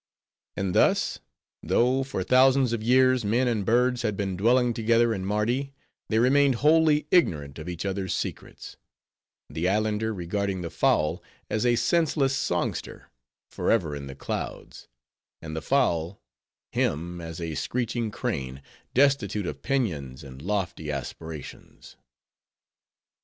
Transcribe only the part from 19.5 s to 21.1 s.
pinions and lofty